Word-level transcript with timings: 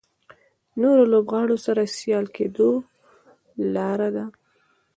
نورو 0.81 1.03
لوبغاړو 1.13 1.57
سره 1.65 1.81
سیال 1.97 2.25
کېدو 2.35 2.69
لاره 3.73 4.09
ده. 4.15 4.25